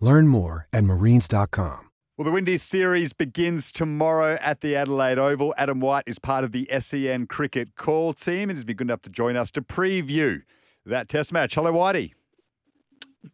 Learn 0.00 0.28
more 0.28 0.68
at 0.72 0.84
marines.com. 0.84 1.90
Well, 2.16 2.24
the 2.24 2.32
Windies 2.32 2.64
series 2.64 3.12
begins 3.12 3.70
tomorrow 3.70 4.38
at 4.42 4.60
the 4.60 4.74
Adelaide 4.74 5.20
Oval. 5.20 5.54
Adam 5.56 5.78
White 5.78 6.02
is 6.06 6.18
part 6.18 6.42
of 6.42 6.50
the 6.50 6.68
SEN 6.80 7.28
cricket 7.28 7.76
call 7.76 8.12
team 8.12 8.50
and 8.50 8.56
has 8.56 8.64
been 8.64 8.76
good 8.76 8.88
enough 8.88 9.02
to 9.02 9.10
join 9.10 9.36
us 9.36 9.52
to 9.52 9.62
preview 9.62 10.42
that 10.84 11.08
test 11.08 11.32
match. 11.32 11.54
Hello, 11.54 11.72
Whitey. 11.72 12.14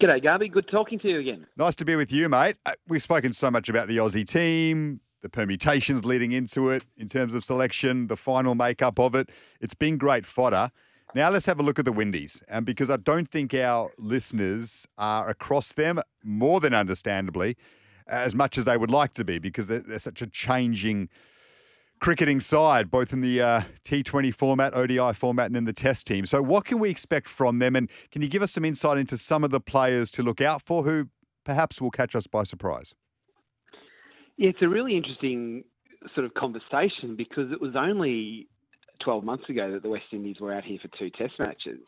G'day, 0.01 0.23
Garby. 0.23 0.49
Good 0.49 0.69
talking 0.71 0.99
to 0.99 1.09
you 1.09 1.21
again. 1.21 1.47
Nice 1.57 1.75
to 1.77 1.85
be 1.87 1.97
with 1.97 2.13
you, 2.13 2.29
mate. 2.29 2.57
Uh, 2.67 2.73
We've 2.89 3.03
spoken 3.03 3.33
so 3.33 3.51
much 3.51 3.71
about 3.71 3.89
the 3.89 3.97
Aussie 3.97 4.27
team, 4.29 5.01
the 5.23 5.31
permutations 5.31 6.05
leading 6.05 6.33
into 6.33 6.69
it 6.69 6.85
in 6.99 7.09
terms 7.09 7.33
of 7.33 7.43
selection, 7.43 8.09
the 8.09 8.17
final 8.17 8.55
makeup 8.55 8.99
of 8.99 9.15
it. 9.15 9.31
It's 9.63 9.75
been 9.75 9.97
great 9.97 10.27
fodder. 10.27 10.71
Now 11.15 11.31
let's 11.31 11.47
have 11.47 11.61
a 11.61 11.63
look 11.63 11.79
at 11.79 11.85
the 11.85 11.93
Windies, 11.93 12.43
and 12.49 12.67
because 12.67 12.91
I 12.91 12.97
don't 12.97 13.29
think 13.29 13.55
our 13.55 13.93
listeners 13.99 14.89
are 14.99 15.31
across 15.31 15.73
them 15.73 16.01
more 16.25 16.59
than 16.59 16.75
understandably, 16.75 17.57
as 18.09 18.35
much 18.35 18.59
as 18.59 18.65
they 18.65 18.77
would 18.77 18.91
like 18.91 19.15
to 19.15 19.25
be, 19.25 19.39
because 19.39 19.69
they're, 19.69 19.79
they're 19.79 20.01
such 20.01 20.23
a 20.23 20.27
changing 20.27 21.09
cricketing 22.01 22.41
side, 22.41 22.91
both 22.91 23.13
in 23.13 23.21
the 23.21 23.41
uh, 23.41 23.61
T20 23.85 24.35
format, 24.35 24.75
ODI 24.75 25.13
format, 25.13 25.47
and 25.47 25.55
then 25.55 25.65
the 25.65 25.73
Test 25.73 26.07
team. 26.07 26.27
So, 26.27 26.43
what 26.43 26.65
can 26.65 26.81
we 26.81 26.91
expect 26.91 27.29
from 27.29 27.61
them? 27.61 27.77
And 27.77 27.89
can 28.11 28.21
you 28.21 28.29
give 28.29 28.43
us 28.43 28.51
some 28.51 28.65
insight 28.65 28.99
into 28.99 29.17
some 29.17 29.45
of 29.45 29.51
the 29.51 29.61
players 29.61 30.11
to 30.13 30.23
look 30.25 30.41
out 30.41 30.63
for 30.63 30.83
who 30.83 31.09
perhaps 31.45 31.81
will 31.81 31.93
catch 31.93 32.17
us 32.17 32.27
by 32.27 32.43
surprise? 32.43 32.93
Yeah, 34.37 34.49
it's 34.49 34.63
a 34.63 34.69
really 34.69 34.97
interesting 34.97 35.63
sort 36.13 36.27
of 36.27 36.35
conversation 36.35 37.15
because 37.17 37.53
it 37.53 37.61
was 37.61 37.75
only 37.77 38.49
12 39.05 39.25
months 39.25 39.49
ago 39.49 39.73
that 39.73 39.83
the 39.83 39.89
West 39.89 40.07
Indies 40.13 40.37
were 40.41 40.53
out 40.53 40.65
here 40.65 40.79
for 40.81 40.89
two 40.99 41.11
Test 41.11 41.35
matches. 41.39 41.81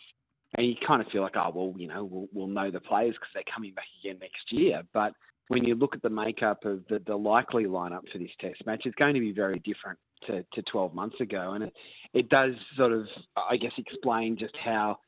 And 0.56 0.66
you 0.66 0.74
kind 0.86 1.02
of 1.02 1.08
feel 1.08 1.22
like, 1.22 1.36
oh, 1.36 1.50
well, 1.54 1.74
you 1.76 1.88
know, 1.88 2.04
we'll, 2.04 2.28
we'll 2.32 2.46
know 2.46 2.70
the 2.70 2.80
players 2.80 3.14
because 3.14 3.28
they're 3.34 3.54
coming 3.54 3.74
back 3.74 3.86
again 4.02 4.18
next 4.20 4.52
year. 4.52 4.82
But 4.94 5.12
when 5.48 5.64
you 5.64 5.74
look 5.74 5.94
at 5.94 6.02
the 6.02 6.10
makeup 6.10 6.64
of 6.64 6.84
the, 6.88 7.00
the 7.04 7.16
likely 7.16 7.64
lineup 7.64 8.02
for 8.12 8.18
this 8.18 8.30
Test 8.40 8.64
match, 8.64 8.82
it's 8.84 8.94
going 8.94 9.14
to 9.14 9.20
be 9.20 9.32
very 9.32 9.60
different 9.60 9.98
to, 10.26 10.44
to 10.54 10.62
12 10.70 10.94
months 10.94 11.20
ago. 11.20 11.52
And 11.52 11.64
it, 11.64 11.72
it 12.14 12.28
does 12.28 12.52
sort 12.76 12.92
of, 12.92 13.06
I 13.36 13.56
guess, 13.56 13.72
explain 13.76 14.36
just 14.38 14.54
how 14.64 14.98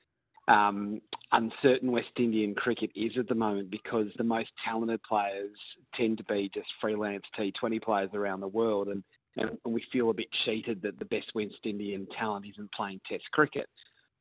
um, 0.48 1.00
uncertain 1.32 1.92
West 1.92 2.08
Indian 2.18 2.54
cricket 2.54 2.90
is 2.96 3.12
at 3.18 3.28
the 3.28 3.34
moment 3.34 3.70
because 3.70 4.06
the 4.16 4.24
most 4.24 4.48
talented 4.64 5.02
players 5.02 5.50
tend 5.94 6.18
to 6.18 6.24
be 6.24 6.50
just 6.52 6.68
freelance 6.80 7.24
T20 7.38 7.82
players 7.82 8.10
around 8.14 8.40
the 8.40 8.48
world. 8.48 8.88
And, 8.88 9.02
and 9.38 9.58
we 9.64 9.84
feel 9.92 10.10
a 10.10 10.14
bit 10.14 10.28
cheated 10.44 10.82
that 10.82 10.98
the 10.98 11.04
best 11.04 11.26
West 11.34 11.54
Indian 11.64 12.06
talent 12.18 12.46
isn't 12.52 12.72
playing 12.72 13.00
Test 13.08 13.24
cricket. 13.32 13.68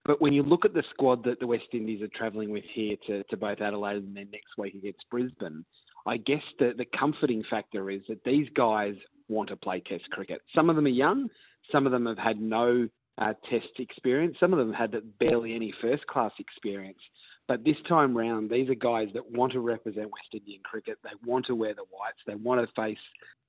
But 0.06 0.22
when 0.22 0.34
you 0.34 0.44
look 0.44 0.64
at 0.64 0.74
the 0.74 0.84
squad 0.92 1.24
that 1.26 1.40
the 1.40 1.48
West 1.48 1.68
Indies 1.74 2.02
are 2.02 2.18
travelling 2.18 2.50
with 2.50 2.64
here 2.74 2.96
to, 3.08 3.24
to 3.24 3.38
both 3.38 3.60
Adelaide 3.60 3.98
and 3.98 4.16
then 4.16 4.30
next 4.32 4.58
week 4.58 4.76
against 4.76 5.10
Brisbane, 5.12 5.66
I 6.06 6.18
guess 6.18 6.44
the, 6.60 6.72
the 6.78 6.86
comforting 6.98 7.44
factor 7.50 7.90
is 7.92 8.02
that 8.08 8.24
these 8.24 8.48
guys 8.56 8.96
want 9.28 9.50
to 9.50 9.58
play 9.58 9.82
Test 9.86 10.10
cricket. 10.12 10.42
Some 10.56 10.70
of 10.70 10.78
them 10.78 10.86
are 10.86 10.90
young, 10.90 11.28
some 11.72 11.86
of 11.86 11.92
them 11.92 12.06
have 12.06 12.18
had 12.18 12.40
no 12.40 12.88
uh, 13.18 13.34
Test 13.50 13.80
experience, 13.80 14.38
some 14.40 14.54
of 14.54 14.60
them 14.60 14.72
had 14.72 14.96
barely 15.20 15.54
any 15.54 15.74
first 15.82 16.08
class 16.08 16.32
experience. 16.40 17.00
But 17.48 17.64
this 17.64 17.76
time 17.88 18.16
round, 18.16 18.50
these 18.50 18.70
are 18.70 18.76
guys 18.76 19.08
that 19.14 19.32
want 19.32 19.54
to 19.54 19.60
represent 19.60 20.12
West 20.12 20.34
Indian 20.34 20.62
cricket. 20.64 20.98
They 21.04 21.10
want 21.26 21.46
to 21.48 21.56
wear 21.56 21.74
the 21.74 21.84
whites. 21.84 22.20
They 22.26 22.36
want 22.36 22.62
to 22.62 22.82
face 22.82 22.98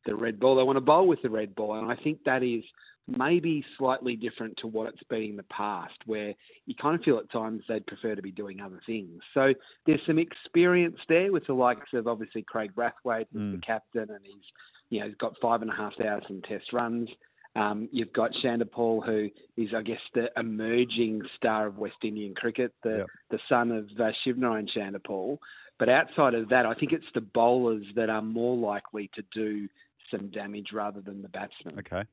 the 0.07 0.15
red 0.15 0.39
ball. 0.41 0.57
They 0.57 0.63
want 0.63 0.77
to 0.77 0.81
bowl 0.81 1.07
with 1.07 1.23
the 1.23 1.31
red 1.31 1.55
ball. 1.55 1.79
And 1.79 1.91
I 1.91 1.97
think 2.03 2.19
that 2.25 2.43
is 2.43 2.65
maybe 3.07 3.65
slightly 3.79 4.17
different 4.17 4.55
to 4.59 4.67
what 4.67 4.89
it's 4.89 5.03
been 5.09 5.23
in 5.31 5.37
the 5.37 5.43
past, 5.45 5.95
where 6.07 6.35
you 6.67 6.75
kind 6.81 6.95
of 6.95 7.03
feel 7.03 7.19
at 7.19 7.31
times 7.33 7.63
they'd 7.69 7.87
prefer 7.87 8.15
to 8.15 8.21
be 8.23 8.31
doing 8.31 8.61
other 8.61 8.81
things. 8.87 9.21
So 9.33 9.55
there's 9.87 10.01
some 10.07 10.19
experience 10.19 10.99
there 11.09 11.33
with 11.33 11.47
the 11.47 11.55
likes 11.55 11.89
of 11.95 12.07
obviously 12.07 12.43
Kraigg 12.43 12.73
Brathwaite, 12.75 13.27
who's 13.33 13.41
Mm. 13.43 13.53
the 13.53 13.67
captain, 13.67 14.11
and 14.11 14.21
he's 14.25 14.45
you 14.91 15.01
know 15.01 15.07
he's 15.07 15.17
got 15.17 15.35
five 15.41 15.63
and 15.63 15.71
a 15.71 15.75
half 15.75 15.95
thousand 15.97 16.45
Test 16.45 16.73
runs. 16.73 17.09
Um, 17.57 17.89
you've 17.93 18.13
got 18.13 18.31
Chanderpaul, 18.45 19.05
who 19.05 19.31
is, 19.57 19.71
I 19.75 19.83
guess, 19.83 20.01
the 20.15 20.31
emerging 20.37 21.23
star 21.37 21.67
of 21.67 21.79
West 21.79 21.97
Indian 22.05 22.35
cricket, 22.35 22.73
the 22.83 22.99
Yep. 22.99 23.07
the 23.31 23.39
son 23.49 23.73
of 23.73 23.87
uh, 23.99 24.13
Shivnarine 24.25 24.69
Chanderpaul. 24.77 25.39
But 25.79 25.89
outside 25.89 26.35
of 26.35 26.49
that, 26.51 26.67
I 26.67 26.75
think 26.75 26.93
it's 26.93 27.11
the 27.15 27.21
bowlers 27.21 27.87
that 27.95 28.11
are 28.11 28.23
more 28.23 28.57
likely 28.57 29.11
to 29.15 29.23
do 29.33 29.69
some 30.11 30.31
damage 30.31 30.69
rather 30.73 31.01
than 31.01 31.23
the 31.23 31.29
batsmen. 31.29 31.79
Okay. 31.79 32.05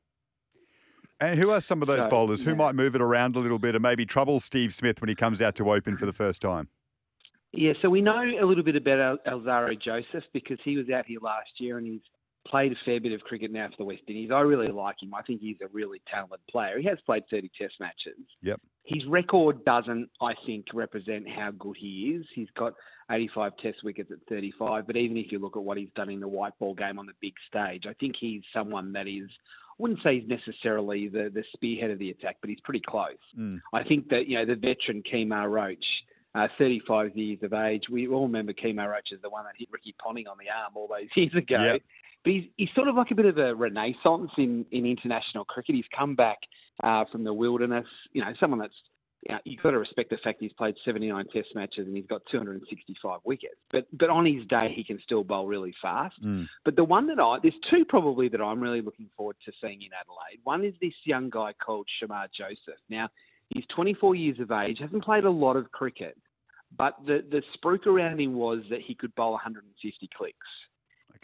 And 1.20 1.38
who 1.38 1.50
are 1.50 1.60
some 1.60 1.80
of 1.80 1.88
those 1.88 2.02
So, 2.02 2.10
bowlers 2.10 2.42
who 2.42 2.50
yeah. 2.50 2.56
might 2.56 2.74
move 2.74 2.94
it 2.94 3.00
around 3.00 3.36
a 3.36 3.38
little 3.38 3.58
bit 3.58 3.74
and 3.74 3.82
maybe 3.82 4.04
trouble 4.04 4.38
Steve 4.40 4.74
Smith 4.74 5.00
when 5.00 5.08
he 5.08 5.14
comes 5.14 5.40
out 5.40 5.54
to 5.56 5.70
open 5.72 5.96
for 5.96 6.04
the 6.04 6.12
first 6.12 6.42
time? 6.42 6.68
Yeah, 7.52 7.72
so 7.80 7.88
we 7.88 8.02
know 8.02 8.20
a 8.20 8.44
little 8.44 8.64
bit 8.64 8.76
about 8.76 9.20
Al- 9.26 9.40
Alzarri 9.40 9.80
Joseph 9.80 10.24
because 10.34 10.58
he 10.62 10.76
was 10.76 10.90
out 10.90 11.06
here 11.06 11.20
last 11.22 11.48
year 11.58 11.78
and 11.78 11.86
he's 11.86 12.02
played 12.46 12.72
a 12.72 12.76
fair 12.84 13.00
bit 13.00 13.12
of 13.12 13.20
cricket 13.22 13.50
now 13.50 13.66
for 13.68 13.76
the 13.78 13.84
West 13.84 14.02
Indies. 14.08 14.30
I 14.32 14.40
really 14.40 14.68
like 14.68 14.96
him. 15.02 15.14
I 15.14 15.22
think 15.22 15.40
he's 15.40 15.56
a 15.62 15.68
really 15.72 16.02
talented 16.10 16.40
player. 16.50 16.78
He 16.78 16.86
has 16.86 16.98
played 17.06 17.24
30 17.30 17.50
Test 17.58 17.74
matches. 17.80 18.20
Yep. 18.42 18.60
His 18.84 19.04
record 19.06 19.64
doesn't, 19.64 20.10
I 20.20 20.34
think, 20.44 20.66
represent 20.74 21.26
how 21.28 21.50
good 21.58 21.76
he 21.78 22.14
is. 22.16 22.26
He's 22.34 22.50
got 22.56 22.74
85 23.10 23.52
Test 23.62 23.78
wickets 23.84 24.10
at 24.10 24.18
35, 24.28 24.86
but 24.86 24.96
even 24.96 25.16
if 25.16 25.30
you 25.30 25.38
look 25.38 25.56
at 25.56 25.62
what 25.62 25.78
he's 25.78 25.90
done 25.94 26.10
in 26.10 26.20
the 26.20 26.28
white 26.28 26.58
ball 26.58 26.74
game 26.74 26.98
on 26.98 27.06
the 27.06 27.12
big 27.20 27.34
stage, 27.48 27.84
I 27.88 27.94
think 27.94 28.14
he's 28.18 28.42
someone 28.54 28.92
that 28.92 29.06
is. 29.06 29.28
I 29.78 29.82
wouldn't 29.82 30.00
say 30.02 30.20
he's 30.20 30.28
necessarily 30.28 31.08
the, 31.08 31.30
the 31.32 31.44
spearhead 31.52 31.90
of 31.90 31.98
the 31.98 32.10
attack, 32.10 32.38
but 32.40 32.48
he's 32.48 32.60
pretty 32.60 32.82
close. 32.86 33.12
Mm. 33.38 33.60
I 33.74 33.84
think 33.84 34.08
that 34.08 34.26
you 34.26 34.38
know 34.38 34.46
the 34.46 34.54
veteran 34.54 35.02
Kemar 35.02 35.50
Roach, 35.50 35.84
uh, 36.34 36.48
35 36.58 37.16
years 37.16 37.38
of 37.42 37.52
age. 37.52 37.82
We 37.90 38.08
all 38.08 38.26
remember 38.26 38.52
Kemar 38.52 38.90
Roach 38.90 39.08
as 39.14 39.20
the 39.22 39.30
one 39.30 39.44
that 39.44 39.54
hit 39.58 39.68
Ricky 39.70 39.94
Ponting 40.02 40.26
on 40.26 40.36
the 40.38 40.50
arm 40.50 40.72
all 40.74 40.88
those 40.88 41.08
years 41.14 41.34
ago. 41.34 41.62
Yep. 41.62 41.82
But 42.24 42.32
he's, 42.32 42.44
he's 42.56 42.68
sort 42.74 42.88
of 42.88 42.96
like 42.96 43.10
a 43.10 43.14
bit 43.14 43.26
of 43.26 43.38
a 43.38 43.54
renaissance 43.54 44.30
in, 44.36 44.66
in 44.72 44.84
international 44.84 45.44
cricket. 45.44 45.76
He's 45.76 45.84
come 45.96 46.16
back 46.16 46.38
uh, 46.82 47.04
from 47.12 47.24
the 47.24 47.32
wilderness. 47.32 47.86
You 48.12 48.22
know, 48.22 48.32
someone 48.40 48.58
that's 48.58 48.74
you 49.28 49.34
know, 49.34 49.40
you've 49.44 49.62
got 49.62 49.72
to 49.72 49.78
respect 49.78 50.10
the 50.10 50.18
fact 50.22 50.38
he's 50.40 50.52
played 50.52 50.76
79 50.84 51.24
Test 51.32 51.48
matches 51.54 51.86
and 51.86 51.96
he's 51.96 52.06
got 52.06 52.22
265 52.30 53.20
wickets. 53.24 53.56
But 53.72 53.86
but 53.92 54.08
on 54.08 54.24
his 54.24 54.46
day, 54.46 54.72
he 54.74 54.84
can 54.84 55.00
still 55.04 55.24
bowl 55.24 55.46
really 55.46 55.74
fast. 55.82 56.14
Mm. 56.24 56.46
But 56.64 56.76
the 56.76 56.84
one 56.84 57.08
that 57.08 57.18
I, 57.18 57.38
there's 57.42 57.54
two 57.70 57.84
probably 57.88 58.28
that 58.28 58.40
I'm 58.40 58.60
really 58.60 58.82
looking 58.82 59.08
forward 59.16 59.36
to 59.44 59.52
seeing 59.60 59.82
in 59.82 59.88
Adelaide. 59.98 60.40
One 60.44 60.64
is 60.64 60.74
this 60.80 60.92
young 61.04 61.28
guy 61.30 61.52
called 61.54 61.88
Shamar 62.00 62.28
Joseph. 62.36 62.80
Now, 62.88 63.08
he's 63.50 63.64
24 63.74 64.14
years 64.14 64.38
of 64.38 64.52
age, 64.52 64.78
hasn't 64.80 65.04
played 65.04 65.24
a 65.24 65.30
lot 65.30 65.56
of 65.56 65.72
cricket, 65.72 66.16
but 66.76 66.94
the, 67.04 67.24
the 67.28 67.42
spruik 67.56 67.86
around 67.86 68.20
him 68.20 68.34
was 68.34 68.60
that 68.70 68.80
he 68.86 68.94
could 68.94 69.14
bowl 69.16 69.32
150 69.32 70.08
clicks. 70.16 70.36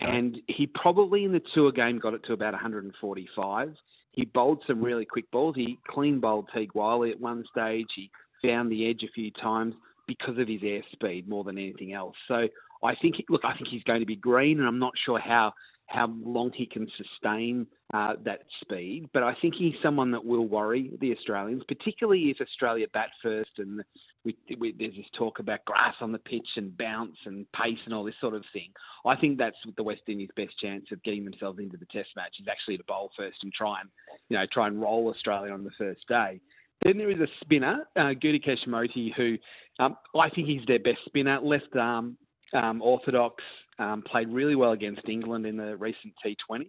Okay. 0.03 0.11
And 0.11 0.39
he 0.49 0.67
probably 0.67 1.25
in 1.25 1.33
the 1.33 1.43
tour 1.55 1.71
game 1.71 1.99
got 1.99 2.15
it 2.15 2.25
to 2.27 2.33
about 2.33 2.53
145. 2.53 3.75
He 4.13 4.25
bowled 4.25 4.63
some 4.67 4.83
really 4.83 5.05
quick 5.05 5.31
balls. 5.31 5.57
He 5.57 5.79
clean 5.89 6.21
bowled 6.21 6.49
Teague 6.55 6.75
Wyllie 6.75 7.11
at 7.11 7.21
one 7.21 7.45
stage. 7.51 7.87
He 7.97 8.11
found 8.43 8.71
the 8.71 8.89
edge 8.89 9.03
a 9.03 9.13
few 9.13 9.31
times 9.31 9.75
because 10.07 10.39
of 10.39 10.49
his 10.49 10.61
airspeed 10.61 11.27
more 11.29 11.45
than 11.45 11.59
anything 11.59 11.93
else. 11.95 12.17
So 12.29 12.49
I 12.85 12.95
think, 13.01 13.17
look, 13.29 13.43
I 13.45 13.55
think 13.55 13.69
he's 13.71 13.83
going 13.85 14.01
to 14.01 14.07
be 14.07 14.17
green, 14.17 14.59
and 14.59 14.69
I'm 14.69 14.79
not 14.79 14.93
sure 15.05 15.19
how 15.19 15.53
how 15.87 16.07
long 16.25 16.51
he 16.55 16.65
can 16.65 16.89
sustain 16.97 17.67
uh, 17.93 18.15
that 18.25 18.41
speed. 18.63 19.11
But 19.13 19.25
I 19.25 19.35
think 19.43 19.55
he's 19.59 19.75
someone 19.83 20.13
that 20.13 20.25
will 20.25 20.47
worry 20.47 20.91
the 21.01 21.15
Australians, 21.15 21.63
particularly 21.69 22.31
if 22.31 22.41
Australia 22.41 22.87
bat 22.93 23.11
first 23.23 23.51
and 23.59 23.83
we, 24.25 24.37
we, 24.59 24.75
there's 24.79 24.95
this 24.95 25.07
talk 25.19 25.39
about 25.39 25.65
grass 25.65 25.95
on 26.01 26.13
the 26.13 26.19
pitch 26.19 26.47
and 26.57 26.77
bounce 26.77 27.17
and 27.27 27.47
pace 27.53 27.79
and 27.85 27.95
all 27.95 28.05
this 28.05 28.15
sort 28.21 28.35
of 28.35 28.45
thing. 28.53 28.71
I 29.05 29.17
think 29.17 29.39
that's 29.39 29.57
the 29.77 29.83
West 29.83 30.03
Indies' 30.07 30.31
best 30.37 30.53
chance 30.63 30.87
of 30.93 31.03
getting 31.03 31.25
themselves 31.25 31.59
into 31.59 31.77
the 31.77 31.87
Test 31.87 32.11
match 32.15 32.35
is 32.41 32.47
actually 32.51 32.79
to 32.79 32.85
bowl 32.85 33.11
first 33.17 33.39
and 33.43 33.53
try 33.53 33.81
and 33.81 33.91
you 34.29 34.39
know 34.39 34.45
try 34.53 34.69
and 34.69 34.81
roll 34.81 35.09
Australia 35.09 35.53
on 35.53 35.65
the 35.65 35.71
first 35.77 36.07
day. 36.09 36.41
Then 36.85 36.99
there 36.99 37.11
is 37.11 37.19
a 37.19 37.29
spinner, 37.41 37.87
uh, 37.97 38.13
Gudakesh 38.23 38.67
Motie, 38.67 39.13
who 39.17 39.37
um, 39.79 39.97
I 40.19 40.31
think 40.31 40.49
he's 40.49 40.67
their 40.67 40.81
best 40.81 40.99
spinner, 41.07 41.41
left 41.41 41.77
arm, 41.79 42.17
um, 42.53 42.83
orthodox, 42.83 43.43
um, 43.79 44.03
played 44.03 44.29
really 44.29 44.57
well 44.57 44.73
against 44.73 45.09
England 45.09 45.47
in 45.47 45.57
the 45.57 45.77
recent 45.77 46.13
T20s. 46.25 46.67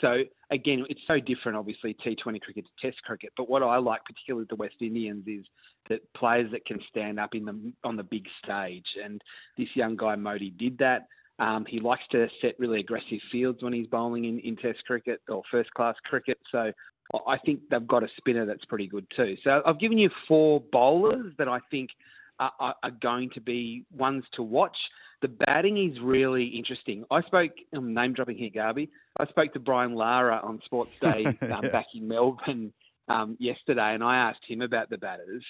So 0.00 0.22
again, 0.50 0.84
it's 0.88 1.00
so 1.06 1.18
different, 1.18 1.58
obviously, 1.58 1.94
T20 1.94 2.40
cricket 2.40 2.64
to 2.64 2.86
Test 2.86 3.02
cricket. 3.04 3.32
But 3.36 3.48
what 3.48 3.62
I 3.62 3.76
like, 3.78 4.00
particularly 4.04 4.42
with 4.42 4.48
the 4.48 4.56
West 4.56 4.76
Indians, 4.80 5.24
is 5.26 5.44
that 5.88 6.00
players 6.14 6.50
that 6.52 6.64
can 6.66 6.80
stand 6.88 7.18
up 7.18 7.34
in 7.34 7.44
the 7.44 7.72
on 7.84 7.96
the 7.96 8.02
big 8.02 8.24
stage. 8.44 8.86
And 9.02 9.20
this 9.58 9.68
young 9.74 9.96
guy 9.96 10.16
Motie 10.16 10.56
did 10.56 10.78
that. 10.78 11.06
Um, 11.38 11.64
he 11.66 11.80
likes 11.80 12.02
to 12.12 12.28
set 12.42 12.58
really 12.58 12.80
aggressive 12.80 13.18
fields 13.32 13.62
when 13.62 13.72
he's 13.72 13.86
bowling 13.86 14.26
in, 14.26 14.38
in 14.40 14.56
Test 14.56 14.84
cricket 14.86 15.22
or 15.28 15.42
first 15.50 15.72
class 15.72 15.94
cricket. 16.04 16.38
So 16.52 16.72
I 17.26 17.38
think 17.44 17.60
they've 17.70 17.86
got 17.86 18.02
a 18.02 18.08
spinner 18.18 18.46
that's 18.46 18.64
pretty 18.66 18.86
good 18.86 19.06
too. 19.16 19.36
So 19.42 19.62
I've 19.64 19.80
given 19.80 19.98
you 19.98 20.10
four 20.28 20.62
bowlers 20.70 21.32
that 21.38 21.48
I 21.48 21.58
think 21.70 21.90
are, 22.38 22.74
are 22.82 22.90
going 23.02 23.30
to 23.34 23.40
be 23.40 23.84
ones 23.96 24.24
to 24.34 24.42
watch. 24.42 24.76
The 25.22 25.28
batting 25.28 25.76
is 25.76 26.00
really 26.00 26.46
interesting. 26.46 27.04
I 27.10 27.20
spoke, 27.22 27.52
I'm 27.74 27.94
name 27.94 28.14
dropping 28.14 28.38
here, 28.38 28.50
Garby. 28.52 28.90
I 29.18 29.26
spoke 29.26 29.52
to 29.52 29.60
Brian 29.60 29.94
Lara 29.94 30.40
on 30.42 30.60
Sports 30.64 30.98
Day 31.00 31.26
um, 31.26 31.36
yeah. 31.42 31.68
back 31.68 31.86
in 31.94 32.08
Melbourne 32.08 32.72
um, 33.08 33.36
yesterday, 33.38 33.94
and 33.94 34.02
I 34.02 34.16
asked 34.16 34.44
him 34.46 34.62
about 34.62 34.88
the 34.88 34.98
batters. 34.98 35.44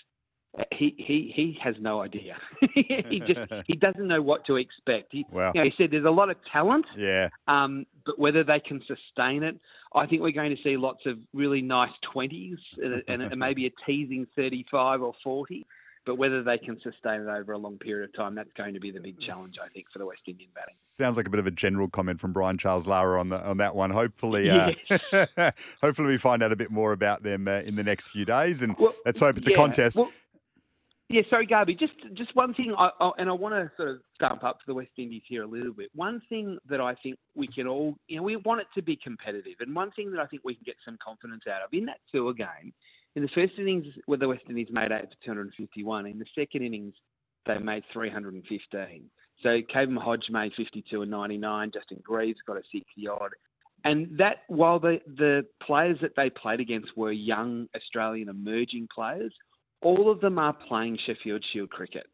Uh, 0.59 0.65
he 0.73 0.95
he 0.99 1.33
he 1.35 1.59
has 1.63 1.77
no 1.79 2.01
idea. 2.01 2.37
he 2.75 3.21
just 3.21 3.53
he 3.69 3.75
doesn't 3.75 4.09
know 4.09 4.21
what 4.21 4.45
to 4.47 4.57
expect. 4.57 5.13
He, 5.13 5.25
wow. 5.31 5.53
you 5.55 5.61
know, 5.61 5.65
he 5.65 5.73
said 5.79 5.93
there's 5.93 6.05
a 6.05 6.11
lot 6.11 6.29
of 6.29 6.37
talent. 6.53 6.87
Yeah. 6.99 7.29
Um, 7.47 7.87
but 8.05 8.19
whether 8.19 8.43
they 8.43 8.59
can 8.59 8.81
sustain 8.81 9.45
it, 9.45 9.61
I 9.95 10.07
think 10.07 10.23
we're 10.23 10.33
going 10.33 10.57
to 10.57 10.63
see 10.65 10.77
lots 10.77 11.07
of 11.07 11.19
really 11.33 11.63
nice 11.63 11.93
twenties 12.13 12.59
and, 12.83 13.23
and 13.23 13.39
maybe 13.39 13.67
a 13.67 13.71
teasing 13.87 14.27
thirty-five 14.35 15.03
or 15.03 15.13
forty. 15.23 15.67
But 16.07 16.17
whether 16.17 16.43
they 16.43 16.57
can 16.57 16.81
sustain 16.81 17.21
it 17.21 17.29
over 17.29 17.53
a 17.53 17.59
long 17.59 17.79
period 17.79 18.09
of 18.09 18.17
time, 18.17 18.35
that's 18.35 18.53
going 18.57 18.73
to 18.75 18.81
be 18.81 18.91
the 18.91 19.01
big 19.01 19.21
challenge, 19.21 19.59
I 19.63 19.69
think, 19.69 19.89
for 19.91 19.99
the 19.99 20.07
West 20.07 20.23
Indian 20.27 20.51
batting. 20.55 20.75
Sounds 20.93 21.17
like 21.17 21.27
a 21.27 21.31
bit 21.31 21.41
of 21.41 21.47
a 21.47 21.51
general 21.51 21.89
comment 21.89 22.19
from 22.19 22.33
Brian 22.33 22.57
Charles 22.57 22.87
Lara 22.87 23.21
on 23.21 23.29
the, 23.29 23.41
on 23.47 23.59
that 23.59 23.77
one. 23.77 23.91
Hopefully, 23.91 24.49
uh, 24.49 24.73
hopefully 25.83 26.09
we 26.09 26.17
find 26.17 26.43
out 26.43 26.53
a 26.53 26.57
bit 26.57 26.71
more 26.71 26.93
about 26.93 27.23
them 27.23 27.47
uh, 27.47 27.61
in 27.61 27.77
the 27.77 27.85
next 27.85 28.09
few 28.09 28.25
days, 28.25 28.63
and 28.63 28.77
well, 28.79 28.95
let's 29.05 29.21
hope 29.21 29.37
it's 29.37 29.47
yeah, 29.47 29.53
a 29.53 29.57
contest. 29.57 29.97
Well, 29.97 30.11
yeah, 31.11 31.23
sorry, 31.29 31.45
Garby. 31.45 31.75
Just 31.75 31.95
just 32.15 32.35
one 32.37 32.55
thing, 32.55 32.73
I, 32.79 32.89
I, 33.01 33.11
and 33.19 33.29
I 33.29 33.33
want 33.33 33.55
to 33.55 33.71
sort 33.77 33.91
of 33.91 33.97
stump 34.15 34.45
up 34.45 34.61
to 34.61 34.65
the 34.69 34.75
West 34.75 34.93
Indies 34.97 35.23
here 35.29 35.43
a 35.43 35.47
little 35.47 35.73
bit. 35.73 35.91
One 35.93 36.23
thing 36.29 36.57
that 36.69 36.81
I 36.81 36.95
think 37.03 37.17
we 37.35 37.49
can 37.49 37.67
all, 37.67 37.97
you 38.07 38.17
know, 38.17 38.23
we 38.23 38.37
want 38.37 38.61
it 38.61 38.69
to 38.77 38.83
be 38.83 38.97
competitive, 38.97 39.55
and 39.59 39.75
one 39.75 39.91
thing 39.91 40.13
that 40.13 40.21
I 40.21 40.27
think 40.27 40.43
we 40.45 40.55
can 40.55 40.63
get 40.65 40.77
some 40.85 40.97
confidence 41.05 41.43
out 41.49 41.63
of 41.63 41.71
in 41.73 41.85
that 41.87 41.99
tour 42.13 42.33
game 42.33 42.73
in 43.17 43.23
the 43.23 43.29
first 43.35 43.55
innings, 43.59 43.87
where 44.07 44.19
the 44.19 44.29
West 44.29 44.43
Indies 44.49 44.69
made 44.71 44.93
eight 44.93 45.09
for 45.09 45.25
251, 45.25 46.07
in 46.07 46.19
the 46.19 46.25
second 46.35 46.63
innings, 46.63 46.95
they 47.47 47.59
made 47.59 47.83
315. 47.93 49.11
So 49.43 49.49
Kavem 49.75 49.99
Hodge 49.99 50.27
made 50.31 50.53
52 50.57 51.03
and 51.03 51.11
99. 51.11 51.73
Justin 51.73 51.99
Greaves 52.03 52.39
got 52.47 52.57
a 52.57 52.63
60 52.73 53.09
odd. 53.09 53.31
And 53.85 54.19
that, 54.19 54.43
while 54.49 54.79
the, 54.79 54.99
the 55.07 55.47
players 55.63 55.97
that 56.03 56.13
they 56.17 56.29
played 56.31 56.61
against 56.61 56.97
were 56.97 57.13
young 57.13 57.67
Australian 57.75 58.29
emerging 58.29 58.89
players, 58.95 59.33
all 59.83 60.11
of 60.11 60.21
them 60.21 60.39
are 60.39 60.53
playing 60.53 60.99
Sheffield 61.07 61.43
Shield 61.53 61.71
cricket. 61.71 62.07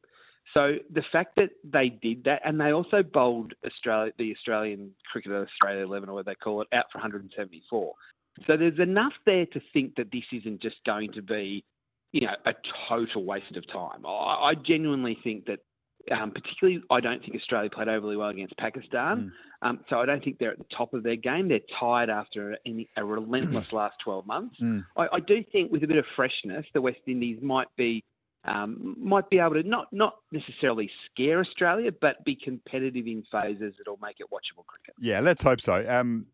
So 0.54 0.76
the 0.92 1.02
fact 1.10 1.36
that 1.36 1.50
they 1.64 1.88
did 1.88 2.24
that, 2.24 2.40
and 2.44 2.60
they 2.60 2.72
also 2.72 3.02
bowled 3.02 3.54
Australia, 3.64 4.12
the 4.16 4.32
Australian 4.32 4.92
Cricket 5.10 5.32
Australia 5.32 5.84
11, 5.84 6.08
or 6.08 6.14
what 6.14 6.26
they 6.26 6.36
call 6.36 6.62
it, 6.62 6.68
out 6.72 6.84
for 6.92 6.98
174. 6.98 7.92
So 8.46 8.56
there's 8.56 8.78
enough 8.78 9.12
there 9.24 9.46
to 9.46 9.60
think 9.72 9.96
that 9.96 10.10
this 10.12 10.24
isn't 10.32 10.60
just 10.62 10.76
going 10.84 11.12
to 11.12 11.22
be, 11.22 11.64
you 12.12 12.22
know, 12.22 12.34
a 12.44 12.52
total 12.88 13.24
waste 13.24 13.56
of 13.56 13.66
time. 13.72 14.04
I, 14.04 14.50
I 14.50 14.54
genuinely 14.54 15.18
think 15.22 15.46
that, 15.46 15.60
um, 16.10 16.30
particularly, 16.30 16.82
I 16.90 17.00
don't 17.00 17.20
think 17.20 17.34
Australia 17.34 17.70
played 17.70 17.88
overly 17.88 18.16
well 18.16 18.28
against 18.28 18.56
Pakistan. 18.58 19.32
Mm. 19.62 19.68
Um, 19.68 19.80
so 19.88 19.98
I 19.98 20.06
don't 20.06 20.22
think 20.22 20.38
they're 20.38 20.52
at 20.52 20.58
the 20.58 20.66
top 20.76 20.94
of 20.94 21.02
their 21.02 21.16
game. 21.16 21.48
They're 21.48 21.60
tired 21.80 22.10
after 22.10 22.56
a, 22.66 22.86
a 22.96 23.04
relentless 23.04 23.72
last 23.72 23.96
12 24.04 24.26
months. 24.26 24.56
Mm. 24.60 24.84
I, 24.96 25.06
I 25.14 25.20
do 25.20 25.42
think 25.50 25.72
with 25.72 25.82
a 25.82 25.86
bit 25.86 25.96
of 25.96 26.04
freshness, 26.14 26.66
the 26.74 26.80
West 26.80 27.00
Indies 27.06 27.38
might 27.42 27.68
be 27.76 28.04
um, 28.46 28.94
might 28.98 29.28
be 29.28 29.38
able 29.40 29.54
to 29.54 29.64
not 29.64 29.88
not 29.92 30.14
necessarily 30.30 30.88
scare 31.10 31.40
Australia, 31.40 31.90
but 32.00 32.24
be 32.24 32.36
competitive 32.36 33.06
in 33.06 33.24
phases 33.32 33.74
that'll 33.78 33.98
make 34.00 34.20
it 34.20 34.26
watchable 34.32 34.64
cricket. 34.64 34.94
Yeah, 35.00 35.20
let's 35.20 35.42
hope 35.42 35.60
so. 35.60 35.84
Um, 35.88 36.26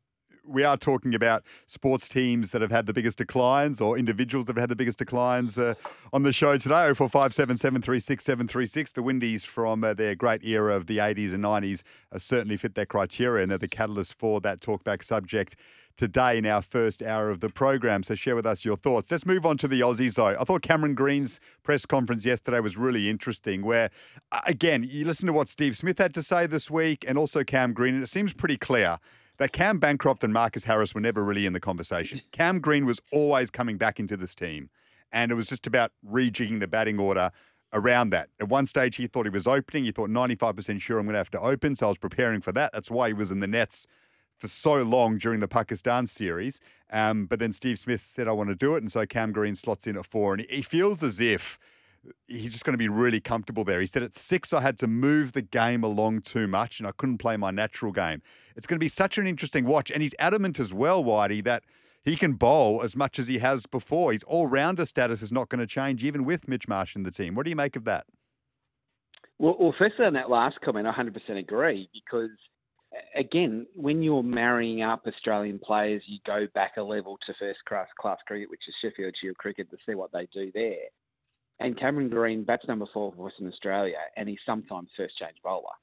we 0.45 0.65
are 0.65 0.77
talking 0.77 1.15
about 1.15 1.45
sports 1.67 2.09
teams 2.09 2.51
that 2.51 2.63
have 2.63 2.71
had 2.71 2.87
the 2.87 2.93
biggest 2.93 3.19
declines 3.19 3.81
or 3.81 3.99
individuals 3.99 4.47
that 4.47 4.57
have 4.57 4.63
had 4.63 4.71
the 4.71 4.77
biggest 4.77 4.99
declines 4.99 5.59
uh, 5.59 5.75
on 6.13 6.23
the 6.23 6.33
show 6.33 6.57
today. 6.57 6.93
0457 6.93 7.59
736 7.59 8.25
736. 8.25 8.93
The 8.93 9.03
Windies 9.03 9.45
from 9.45 9.85
uh, 9.85 9.95
their 9.95 10.15
great 10.15 10.45
era 10.45 10.75
of 10.75 10.87
the 10.87 10.99
80s 10.99 11.33
and 11.35 11.45
90s 11.45 11.83
uh, 12.13 12.19
certainly 12.19 12.57
fit 12.57 12.75
that 12.75 12.89
criteria 12.89 13.43
and 13.43 13.51
they're 13.51 13.59
the 13.59 13.69
catalyst 13.69 14.19
for 14.19 14.41
that 14.41 14.61
talkback 14.61 15.05
subject 15.05 15.57
today 15.97 16.39
in 16.39 16.47
our 16.47 16.63
first 16.63 17.03
hour 17.03 17.31
of 17.31 17.41
the 17.41 17.49
program. 17.49 18.03
So 18.03 18.15
share 18.15 18.35
with 18.35 18.47
us 18.47 18.65
your 18.65 18.77
thoughts. 18.77 19.11
Let's 19.11 19.27
move 19.27 19.45
on 19.45 19.59
to 19.59 19.69
the 19.69 19.81
Aussies, 19.81 20.15
though. 20.15 20.27
I 20.27 20.45
thought 20.45 20.63
Cameron 20.63 20.95
Green's 20.95 21.39
press 21.63 21.85
conference 21.87 22.25
yesterday 22.25 22.61
was 22.61 22.77
really 22.77 23.11
interesting, 23.11 23.63
where, 23.63 23.91
again, 24.47 24.85
you 24.89 25.05
listen 25.05 25.27
to 25.27 25.33
what 25.33 25.49
Steve 25.49 25.77
Smith 25.77 25.99
had 25.99 26.15
to 26.15 26.23
say 26.23 26.47
this 26.47 26.71
week 26.71 27.05
and 27.07 27.19
also 27.19 27.45
Cam 27.45 27.73
Green, 27.73 27.95
and 27.95 28.03
it 28.03 28.09
seems 28.09 28.33
pretty 28.33 28.57
clear 28.57 28.99
that 29.43 29.53
Cam 29.53 29.79
Bancroft 29.79 30.25
and 30.25 30.33
Marcus 30.33 30.65
Harris 30.65 30.95
were 30.95 31.01
never 31.01 31.23
really 31.25 31.47
in 31.47 31.53
the 31.53 31.61
conversation. 31.61 32.21
Cam 32.33 32.61
Green 32.61 32.87
was 32.87 33.01
always 33.11 33.51
coming 33.51 33.77
back 33.77 33.99
into 33.99 34.17
this 34.17 34.35
team, 34.35 34.71
and 35.13 35.33
it 35.33 35.35
was 35.35 35.47
just 35.47 35.67
about 35.67 35.93
rejigging 36.09 36.61
the 36.61 36.69
batting 36.69 36.99
order 36.99 37.31
around 37.73 38.11
that. 38.11 38.29
At 38.39 38.49
one 38.49 38.67
stage, 38.67 38.97
he 38.97 39.07
thought 39.07 39.27
he 39.27 39.31
was 39.31 39.47
opening. 39.47 39.85
He 39.85 39.91
thought 39.91 40.11
95% 40.11 40.81
sure 40.81 40.99
I'm 40.99 41.07
going 41.07 41.15
to 41.15 41.19
have 41.19 41.31
to 41.31 41.41
open, 41.41 41.75
so 41.75 41.87
I 41.87 41.89
was 41.91 41.99
preparing 41.99 42.41
for 42.41 42.53
that. 42.53 42.73
That's 42.73 42.91
why 42.91 43.09
he 43.09 43.15
was 43.15 43.31
in 43.31 43.41
the 43.41 43.47
nets 43.47 43.87
for 44.39 44.49
so 44.49 44.83
long 44.83 45.19
during 45.19 45.41
the 45.41 45.49
Pakistan 45.49 46.07
series. 46.07 46.61
Um, 46.91 47.27
but 47.27 47.39
then 47.39 47.53
Steve 47.53 47.79
Smith 47.79 48.01
said, 48.01 48.29
I 48.29 48.33
want 48.33 48.51
to 48.51 48.57
do 48.57 48.75
it. 48.75 48.79
And 48.79 48.91
so 48.91 49.07
Cam 49.07 49.33
Green 49.33 49.55
slots 49.55 49.87
in 49.87 49.97
at 49.97 50.07
four. 50.07 50.35
And 50.35 50.45
he 50.49 50.63
feels 50.63 51.03
as 51.03 51.21
if 51.21 51.59
he's 52.27 52.53
just 52.53 52.65
going 52.65 52.75
to 52.75 52.79
be 52.79 52.89
really 52.89 53.21
comfortable 53.21 53.65
there. 53.65 53.81
He 53.81 53.87
said 53.87 54.03
at 54.03 54.15
six, 54.15 54.53
I 54.53 54.61
had 54.61 54.79
to 54.79 54.87
move 54.87 55.33
the 55.33 55.43
game 55.43 55.85
along 55.85 56.23
too 56.23 56.47
much 56.47 56.79
and 56.79 56.87
I 56.87 56.93
couldn't 56.93 57.19
play 57.19 57.37
my 57.37 57.51
natural 57.51 57.93
game. 57.93 58.23
It's 58.57 58.67
going 58.67 58.77
to 58.77 58.85
be 58.85 58.89
such 58.89 59.19
an 59.19 59.27
interesting 59.27 59.65
watch. 59.65 59.91
And 59.91 60.03
he's 60.03 60.15
adamant 60.19 60.59
as 60.59 60.75
well, 60.75 61.05
Whitey, 61.05 61.43
that 61.45 61.65
he 62.03 62.17
can 62.17 62.35
bowl 62.35 62.83
as 62.83 62.97
much 62.97 63.19
as 63.19 63.29
he 63.29 63.39
has 63.39 63.67
before. 63.67 64.13
His 64.13 64.23
all 64.25 64.47
rounder 64.47 64.87
status 64.87 65.23
is 65.23 65.33
not 65.33 65.49
going 65.49 65.61
to 65.61 65.67
change, 65.67 66.03
even 66.03 66.25
with 66.25 66.49
Mitch 66.49 66.67
Marsh 66.67 66.97
in 66.97 67.05
the 67.05 67.11
team. 67.11 67.35
What 67.35 67.45
do 67.45 67.51
you 67.51 67.57
make 67.57 67.77
of 67.77 67.85
that? 67.85 68.07
Well, 69.39 69.57
well 69.59 69.75
firstly, 69.79 70.05
on 70.05 70.15
that 70.15 70.31
last 70.31 70.61
comment, 70.65 70.87
I 70.87 70.93
100% 70.93 71.39
agree 71.39 71.89
because 71.93 72.31
again, 73.17 73.67
when 73.75 74.03
you're 74.03 74.23
marrying 74.23 74.83
up 74.83 75.05
Australian 75.07 75.59
players, 75.59 76.03
you 76.07 76.19
go 76.27 76.47
back 76.55 76.73
a 76.77 76.83
level 76.83 77.19
to 77.27 77.35
first 77.39 77.61
class 77.69 77.89
class 77.99 78.19
cricket, 78.27 78.51
which 78.51 78.61
is 78.69 78.75
Sheffield 78.83 79.15
Shield 79.21 79.37
cricket, 79.37 79.71
to 79.71 79.77
see 79.87 79.95
what 79.95 80.13
they 80.13 80.29
do 80.33 80.51
there. 80.55 80.89
And 81.61 81.79
Cameron 81.79 82.09
Green 82.09 82.45
bats 82.45 82.65
number 82.67 82.87
four 82.93 83.13
for 83.13 83.25
Western 83.25 83.49
Australia, 83.49 83.99
and 84.17 84.29
he's 84.29 84.39
sometimes 84.45 84.89
first 84.97 85.17
change 85.19 85.37
bowler. 85.45 85.75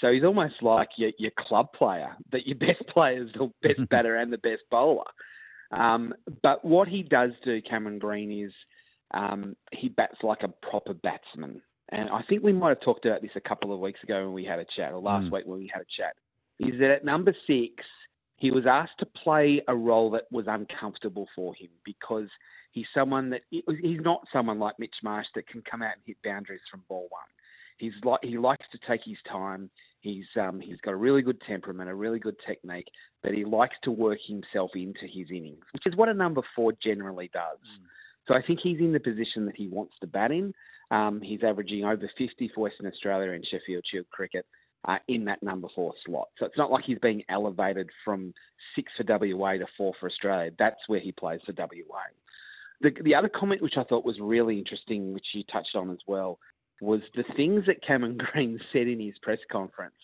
So 0.00 0.12
he's 0.12 0.24
almost 0.24 0.62
like 0.62 0.88
your, 0.96 1.10
your 1.18 1.32
club 1.38 1.72
player, 1.72 2.16
that 2.32 2.46
your 2.46 2.56
best 2.58 2.86
player 2.88 3.22
is 3.22 3.30
the 3.34 3.50
best 3.62 3.88
batter 3.90 4.16
and 4.16 4.32
the 4.32 4.38
best 4.38 4.62
bowler. 4.70 5.04
Um, 5.70 6.14
but 6.42 6.64
what 6.64 6.88
he 6.88 7.02
does 7.02 7.32
do, 7.44 7.60
Cameron 7.60 7.98
Green, 7.98 8.44
is 8.46 8.52
um, 9.12 9.56
he 9.72 9.88
bats 9.88 10.16
like 10.22 10.42
a 10.42 10.48
proper 10.48 10.94
batsman. 10.94 11.60
And 11.90 12.08
I 12.10 12.22
think 12.28 12.42
we 12.42 12.52
might 12.52 12.70
have 12.70 12.80
talked 12.80 13.06
about 13.06 13.22
this 13.22 13.30
a 13.34 13.40
couple 13.40 13.72
of 13.72 13.80
weeks 13.80 14.02
ago 14.02 14.24
when 14.24 14.34
we 14.34 14.44
had 14.44 14.58
a 14.58 14.66
chat, 14.76 14.92
or 14.92 15.00
last 15.00 15.26
mm. 15.26 15.32
week 15.32 15.46
when 15.46 15.58
we 15.58 15.70
had 15.72 15.82
a 15.82 15.86
chat. 15.96 16.14
Is 16.58 16.78
that 16.80 16.90
at 16.90 17.04
number 17.04 17.34
six, 17.46 17.84
he 18.36 18.50
was 18.50 18.66
asked 18.66 18.98
to 18.98 19.06
play 19.06 19.62
a 19.68 19.74
role 19.74 20.10
that 20.10 20.24
was 20.30 20.46
uncomfortable 20.48 21.28
for 21.34 21.54
him 21.54 21.68
because 21.84 22.28
He's 22.72 22.86
someone 22.94 23.30
that 23.30 23.42
he's 23.50 24.00
not 24.00 24.26
someone 24.32 24.58
like 24.58 24.78
Mitch 24.78 24.94
Marsh 25.02 25.26
that 25.34 25.48
can 25.48 25.62
come 25.68 25.82
out 25.82 25.94
and 25.94 26.02
hit 26.04 26.16
boundaries 26.22 26.60
from 26.70 26.82
ball 26.88 27.06
one. 27.10 27.22
He's 27.78 27.92
like 28.04 28.20
he 28.22 28.38
likes 28.38 28.66
to 28.72 28.78
take 28.88 29.00
his 29.04 29.16
time. 29.30 29.70
He's 30.00 30.26
um, 30.40 30.60
he's 30.60 30.80
got 30.82 30.92
a 30.92 30.96
really 30.96 31.22
good 31.22 31.40
temperament, 31.46 31.90
a 31.90 31.94
really 31.94 32.18
good 32.18 32.36
technique, 32.46 32.88
but 33.22 33.32
he 33.32 33.44
likes 33.44 33.76
to 33.84 33.90
work 33.90 34.18
himself 34.26 34.72
into 34.74 35.06
his 35.12 35.28
innings, 35.30 35.64
which 35.72 35.86
is 35.86 35.96
what 35.96 36.08
a 36.08 36.14
number 36.14 36.42
four 36.54 36.72
generally 36.82 37.30
does. 37.32 37.58
Mm. 37.58 37.86
So 38.28 38.38
I 38.38 38.46
think 38.46 38.60
he's 38.62 38.78
in 38.78 38.92
the 38.92 39.00
position 39.00 39.46
that 39.46 39.56
he 39.56 39.68
wants 39.68 39.94
to 40.00 40.06
bat 40.06 40.30
in. 40.30 40.52
Um, 40.90 41.20
he's 41.22 41.42
averaging 41.42 41.84
over 41.84 42.10
50 42.18 42.50
for 42.54 42.62
Western 42.62 42.86
Australia 42.86 43.32
in 43.32 43.42
Sheffield 43.50 43.84
Shield 43.90 44.06
cricket 44.10 44.46
uh, 44.86 44.98
in 45.08 45.24
that 45.24 45.42
number 45.42 45.68
four 45.74 45.94
slot. 46.06 46.28
So 46.38 46.46
it's 46.46 46.58
not 46.58 46.70
like 46.70 46.84
he's 46.84 46.98
being 46.98 47.22
elevated 47.28 47.90
from 48.04 48.34
six 48.74 48.92
for 48.96 49.04
WA 49.06 49.52
to 49.54 49.66
four 49.76 49.94
for 49.98 50.08
Australia. 50.08 50.50
That's 50.58 50.80
where 50.86 51.00
he 51.00 51.12
plays 51.12 51.40
for 51.44 51.52
WA. 51.56 52.04
The, 52.80 52.90
the 53.02 53.14
other 53.14 53.28
comment 53.28 53.62
which 53.62 53.74
I 53.76 53.84
thought 53.84 54.04
was 54.04 54.18
really 54.20 54.58
interesting, 54.58 55.12
which 55.12 55.26
you 55.34 55.42
touched 55.52 55.74
on 55.74 55.90
as 55.90 55.98
well, 56.06 56.38
was 56.80 57.00
the 57.14 57.24
things 57.36 57.64
that 57.66 57.84
Cameron 57.86 58.18
Green 58.32 58.60
said 58.72 58.86
in 58.86 59.00
his 59.00 59.14
press 59.22 59.38
conference 59.50 59.94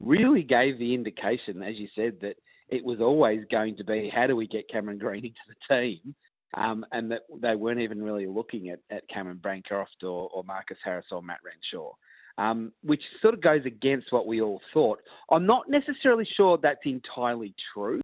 really 0.00 0.42
gave 0.42 0.78
the 0.78 0.94
indication, 0.94 1.62
as 1.62 1.76
you 1.76 1.88
said, 1.94 2.18
that 2.20 2.36
it 2.68 2.84
was 2.84 3.00
always 3.00 3.40
going 3.50 3.76
to 3.76 3.84
be 3.84 4.10
how 4.14 4.26
do 4.26 4.36
we 4.36 4.46
get 4.46 4.68
Cameron 4.70 4.98
Green 5.06 5.24
into 5.24 5.36
the 5.48 5.74
team, 5.74 6.14
um, 6.54 6.84
and 6.92 7.10
that 7.10 7.22
they 7.40 7.54
weren't 7.54 7.80
even 7.80 8.02
really 8.02 8.26
looking 8.26 8.70
at, 8.70 8.80
at 8.90 9.08
Cameron 9.08 9.40
Bancroft 9.42 10.02
or, 10.02 10.28
or 10.32 10.44
Marcus 10.44 10.78
Harris 10.84 11.06
or 11.10 11.22
Matt 11.22 11.38
Renshaw. 11.44 11.92
Um, 12.38 12.72
which 12.82 13.00
sort 13.22 13.32
of 13.32 13.40
goes 13.40 13.62
against 13.64 14.08
what 14.12 14.26
we 14.26 14.42
all 14.42 14.60
thought. 14.74 14.98
I'm 15.30 15.46
not 15.46 15.70
necessarily 15.70 16.28
sure 16.36 16.58
that's 16.62 16.80
entirely 16.84 17.54
true, 17.72 18.02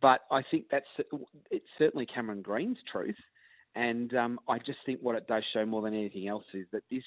but 0.00 0.20
I 0.30 0.42
think 0.48 0.66
that's 0.70 0.86
it's 1.50 1.66
certainly 1.76 2.06
Cameron 2.06 2.42
Green's 2.42 2.78
truth. 2.90 3.16
And 3.76 4.12
um, 4.14 4.40
I 4.48 4.58
just 4.58 4.78
think 4.86 5.00
what 5.02 5.16
it 5.16 5.28
does 5.28 5.44
show 5.52 5.66
more 5.66 5.82
than 5.82 5.94
anything 5.94 6.26
else 6.26 6.44
is 6.54 6.66
that 6.72 6.82
this 6.90 7.02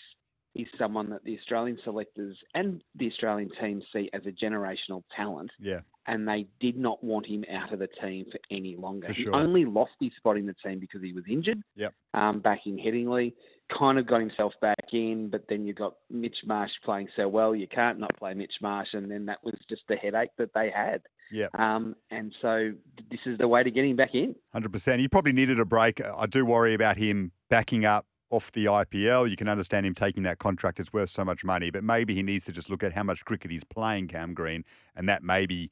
is 0.55 0.67
someone 0.77 1.09
that 1.09 1.23
the 1.23 1.37
Australian 1.37 1.79
selectors 1.83 2.37
and 2.53 2.81
the 2.95 3.07
Australian 3.07 3.49
team 3.59 3.81
see 3.91 4.09
as 4.13 4.21
a 4.25 4.31
generational 4.31 5.03
talent. 5.15 5.49
Yeah. 5.59 5.79
And 6.05 6.27
they 6.27 6.47
did 6.59 6.77
not 6.77 7.03
want 7.03 7.25
him 7.25 7.43
out 7.51 7.73
of 7.73 7.79
the 7.79 7.89
team 8.01 8.25
for 8.31 8.39
any 8.51 8.75
longer. 8.75 9.07
For 9.07 9.13
he 9.13 9.27
only 9.29 9.65
lost 9.65 9.91
his 9.99 10.11
spot 10.17 10.37
in 10.37 10.45
the 10.45 10.55
team 10.63 10.79
because 10.79 11.01
he 11.01 11.11
was 11.11 11.23
injured. 11.29 11.61
Yep. 11.75 11.93
Um, 12.13 12.39
back 12.39 12.61
in 12.65 12.77
Headingley, 12.77 13.33
kind 13.77 13.99
of 13.99 14.07
got 14.07 14.19
himself 14.19 14.53
back 14.61 14.85
in, 14.91 15.29
but 15.29 15.45
then 15.49 15.65
you 15.65 15.73
got 15.73 15.95
Mitch 16.09 16.37
Marsh 16.45 16.71
playing 16.83 17.07
so 17.15 17.27
well, 17.27 17.55
you 17.55 17.67
can't 17.67 17.99
not 17.99 18.15
play 18.17 18.33
Mitch 18.33 18.53
Marsh, 18.61 18.89
and 18.93 19.09
then 19.09 19.25
that 19.25 19.39
was 19.43 19.55
just 19.69 19.83
the 19.87 19.95
headache 19.95 20.31
that 20.37 20.53
they 20.53 20.71
had. 20.75 21.01
Yeah. 21.31 21.47
Um, 21.53 21.95
and 22.09 22.33
so 22.41 22.71
this 23.09 23.19
is 23.25 23.37
the 23.37 23.47
way 23.47 23.63
to 23.63 23.71
get 23.71 23.85
him 23.85 23.95
back 23.95 24.13
in. 24.13 24.35
Hundred 24.51 24.71
percent. 24.71 25.01
He 25.01 25.07
probably 25.07 25.33
needed 25.33 25.59
a 25.59 25.65
break. 25.65 26.01
I 26.01 26.25
do 26.25 26.45
worry 26.45 26.73
about 26.73 26.97
him 26.97 27.31
backing 27.49 27.85
up 27.85 28.05
off 28.31 28.51
the 28.51 28.65
IPL. 28.65 29.29
You 29.29 29.35
can 29.35 29.47
understand 29.47 29.85
him 29.85 29.93
taking 29.93 30.23
that 30.23 30.39
contract; 30.39 30.79
it's 30.79 30.91
worth 30.91 31.09
so 31.09 31.23
much 31.23 31.43
money. 31.43 31.69
But 31.69 31.83
maybe 31.83 32.15
he 32.15 32.23
needs 32.23 32.45
to 32.45 32.51
just 32.51 32.69
look 32.69 32.83
at 32.83 32.93
how 32.93 33.03
much 33.03 33.25
cricket 33.25 33.51
he's 33.51 33.63
playing, 33.63 34.07
Cam 34.07 34.33
Green, 34.33 34.63
and 34.95 35.07
that 35.07 35.23
maybe 35.23 35.71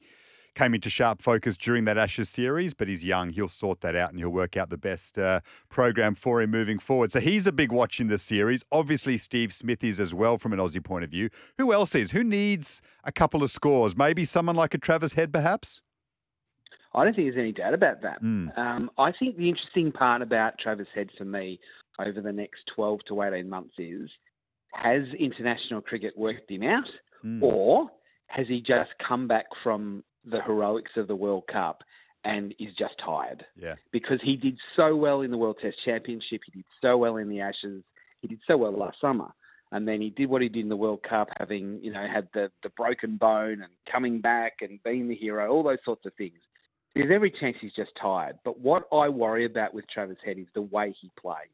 came 0.58 0.74
into 0.74 0.90
sharp 0.90 1.22
focus 1.22 1.56
during 1.56 1.84
that 1.84 1.96
Ashes 1.96 2.28
series. 2.28 2.74
But 2.74 2.88
he's 2.88 3.04
young; 3.04 3.30
he'll 3.30 3.48
sort 3.48 3.80
that 3.82 3.94
out, 3.94 4.10
and 4.10 4.18
he'll 4.18 4.28
work 4.30 4.56
out 4.56 4.70
the 4.70 4.76
best 4.76 5.16
uh, 5.18 5.40
program 5.68 6.14
for 6.14 6.42
him 6.42 6.50
moving 6.50 6.78
forward. 6.78 7.12
So 7.12 7.20
he's 7.20 7.46
a 7.46 7.52
big 7.52 7.70
watch 7.72 8.00
in 8.00 8.08
the 8.08 8.18
series. 8.18 8.64
Obviously, 8.72 9.16
Steve 9.18 9.52
Smith 9.52 9.84
is 9.84 10.00
as 10.00 10.12
well 10.12 10.36
from 10.38 10.52
an 10.52 10.58
Aussie 10.58 10.82
point 10.84 11.04
of 11.04 11.10
view. 11.10 11.30
Who 11.58 11.72
else 11.72 11.94
is? 11.94 12.10
Who 12.10 12.24
needs 12.24 12.82
a 13.04 13.12
couple 13.12 13.42
of 13.42 13.50
scores? 13.50 13.96
Maybe 13.96 14.24
someone 14.24 14.56
like 14.56 14.74
a 14.74 14.78
Travis 14.78 15.12
Head, 15.14 15.32
perhaps. 15.32 15.80
I 16.94 17.04
don't 17.04 17.14
think 17.14 17.26
there's 17.32 17.40
any 17.40 17.52
doubt 17.52 17.74
about 17.74 18.02
that. 18.02 18.22
Mm. 18.22 18.56
Um, 18.58 18.90
I 18.98 19.12
think 19.12 19.36
the 19.36 19.48
interesting 19.48 19.92
part 19.92 20.22
about 20.22 20.54
Travis 20.58 20.88
Head 20.94 21.10
for 21.16 21.24
me 21.24 21.60
over 22.00 22.20
the 22.20 22.32
next 22.32 22.60
12 22.74 23.00
to 23.08 23.22
18 23.22 23.48
months 23.48 23.74
is 23.78 24.10
has 24.72 25.02
international 25.18 25.80
cricket 25.80 26.16
worked 26.16 26.50
him 26.50 26.62
out, 26.62 26.84
Mm. 27.24 27.42
or 27.42 27.90
has 28.28 28.46
he 28.46 28.60
just 28.60 28.90
come 29.06 29.26
back 29.26 29.46
from 29.64 30.04
the 30.30 30.42
heroics 30.42 30.92
of 30.96 31.08
the 31.08 31.16
World 31.16 31.44
Cup 31.50 31.82
and 32.24 32.54
is 32.58 32.74
just 32.78 32.94
tired? 33.04 33.44
Yeah. 33.56 33.74
Because 33.92 34.20
he 34.22 34.36
did 34.36 34.56
so 34.76 34.96
well 34.96 35.22
in 35.22 35.30
the 35.30 35.36
World 35.36 35.56
Test 35.60 35.76
Championship, 35.84 36.40
he 36.46 36.52
did 36.52 36.64
so 36.80 36.96
well 36.96 37.16
in 37.16 37.28
the 37.28 37.40
Ashes, 37.40 37.82
he 38.20 38.28
did 38.28 38.40
so 38.46 38.56
well 38.56 38.72
last 38.72 39.00
summer. 39.00 39.28
And 39.70 39.86
then 39.86 40.00
he 40.00 40.08
did 40.10 40.30
what 40.30 40.40
he 40.40 40.48
did 40.48 40.62
in 40.62 40.70
the 40.70 40.76
World 40.76 41.00
Cup, 41.06 41.28
having 41.38 41.78
you 41.82 41.92
know 41.92 42.06
had 42.10 42.28
the 42.32 42.50
the 42.62 42.70
broken 42.70 43.18
bone 43.18 43.60
and 43.60 43.70
coming 43.90 44.22
back 44.22 44.54
and 44.62 44.82
being 44.82 45.08
the 45.08 45.14
hero, 45.14 45.50
all 45.50 45.62
those 45.62 45.76
sorts 45.84 46.06
of 46.06 46.14
things. 46.14 46.38
There's 46.94 47.12
every 47.14 47.30
chance 47.30 47.56
he's 47.60 47.74
just 47.76 47.90
tired. 48.00 48.38
But 48.44 48.60
what 48.60 48.84
I 48.90 49.10
worry 49.10 49.44
about 49.44 49.74
with 49.74 49.84
Travis 49.92 50.16
Head 50.24 50.38
is 50.38 50.46
the 50.54 50.62
way 50.62 50.94
he 50.98 51.10
plays 51.20 51.50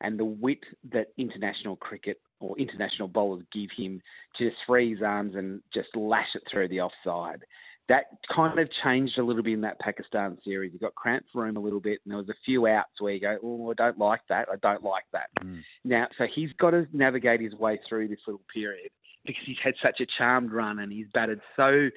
and 0.00 0.18
the 0.18 0.24
wit 0.24 0.58
that 0.92 1.08
international 1.16 1.76
cricket 1.76 2.20
or 2.40 2.58
international 2.58 3.08
bowlers 3.08 3.44
give 3.52 3.70
him 3.76 4.02
to 4.36 4.48
just 4.50 4.56
free 4.66 4.90
his 4.90 5.02
arms 5.02 5.34
and 5.34 5.62
just 5.72 5.88
lash 5.96 6.28
it 6.34 6.42
through 6.50 6.68
the 6.68 6.80
offside. 6.80 7.42
That 7.88 8.04
kind 8.34 8.58
of 8.58 8.68
changed 8.82 9.16
a 9.18 9.22
little 9.22 9.42
bit 9.42 9.52
in 9.52 9.60
that 9.60 9.78
Pakistan 9.78 10.38
series. 10.44 10.72
He 10.72 10.78
got 10.78 10.94
cramped 10.94 11.28
room 11.34 11.56
a 11.56 11.60
little 11.60 11.80
bit, 11.80 12.00
and 12.04 12.10
there 12.10 12.18
was 12.18 12.28
a 12.28 12.34
few 12.44 12.66
outs 12.66 13.00
where 13.00 13.12
you 13.12 13.20
go, 13.20 13.38
"Oh, 13.42 13.70
I 13.70 13.74
don't 13.74 13.98
like 13.98 14.22
that. 14.28 14.48
I 14.52 14.56
don't 14.56 14.82
like 14.82 15.04
that." 15.12 15.30
Mm. 15.40 15.62
Now, 15.84 16.08
so 16.18 16.24
he's 16.32 16.52
got 16.54 16.70
to 16.70 16.86
navigate 16.92 17.40
his 17.40 17.54
way 17.54 17.78
through 17.88 18.08
this 18.08 18.18
little 18.26 18.42
period 18.52 18.90
because 19.24 19.42
he's 19.46 19.56
had 19.62 19.74
such 19.82 20.00
a 20.00 20.06
charmed 20.18 20.52
run 20.52 20.78
and 20.80 20.90
he's 20.90 21.06
batted 21.12 21.40
so 21.54 21.88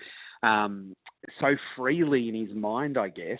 um, 0.43 0.93
so 1.39 1.55
freely 1.75 2.29
in 2.29 2.35
his 2.35 2.55
mind, 2.55 2.97
I 2.97 3.09
guess. 3.09 3.39